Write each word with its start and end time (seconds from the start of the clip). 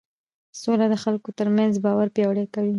سوله 0.61 0.85
د 0.89 0.95
خلکو 1.03 1.29
ترمنځ 1.39 1.73
باور 1.85 2.07
پیاوړی 2.15 2.45
کوي 2.53 2.69